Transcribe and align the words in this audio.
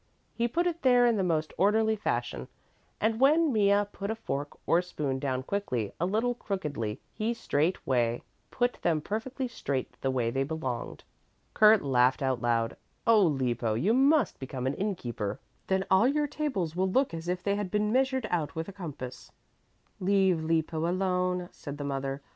He 0.33 0.47
put 0.47 0.65
it 0.65 0.81
there 0.81 1.05
in 1.05 1.15
the 1.15 1.23
most 1.23 1.53
orderly 1.59 1.95
fashion, 1.95 2.47
and 2.99 3.19
when 3.19 3.53
Mea 3.53 3.85
put 3.91 4.09
a 4.09 4.15
fork 4.15 4.57
or 4.65 4.81
spoon 4.81 5.19
down 5.19 5.43
quickly 5.43 5.93
a 5.99 6.07
little 6.07 6.33
crookedly, 6.33 6.99
he 7.13 7.35
straightway 7.35 8.23
put 8.49 8.79
them 8.81 8.99
perfectly 8.99 9.47
straight 9.47 9.95
the 10.01 10.09
way 10.09 10.31
they 10.31 10.41
belonged. 10.43 11.03
Kurt 11.53 11.83
laughed 11.83 12.23
out 12.23 12.41
loud, 12.41 12.77
"Oh, 13.05 13.21
Lippo, 13.21 13.75
you 13.75 13.93
must 13.93 14.39
become 14.39 14.65
an 14.65 14.73
inn 14.73 14.95
keeper, 14.95 15.39
then 15.67 15.85
all 15.91 16.07
your 16.07 16.25
tables 16.25 16.75
will 16.75 16.89
look 16.89 17.13
as 17.13 17.27
if 17.27 17.43
they 17.43 17.55
had 17.55 17.69
been 17.69 17.91
measured 17.93 18.25
out 18.31 18.55
with 18.55 18.67
a 18.67 18.73
compass." 18.73 19.31
"Leave 19.99 20.43
Lippo 20.43 20.87
alone," 20.87 21.47
said 21.51 21.77
the 21.77 21.83
mother. 21.83 22.23